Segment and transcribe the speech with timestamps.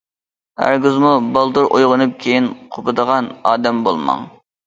[0.61, 4.27] ھەرگىزمۇ‹‹ بالدۇر ئويغىنىپ، كېيىن قوپىدىغان›› ئادەم بولماڭ.